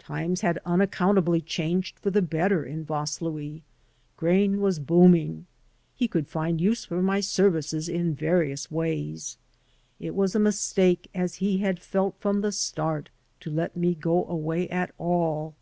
[0.00, 3.62] Times had unaccountably changed for the better in Vaslui.
[4.16, 5.46] Grain was booming.
[5.94, 9.36] He could find use for my services in various ways.
[10.00, 14.24] It was a mistake, as he had felt from the start, to let me go
[14.24, 15.54] away at all.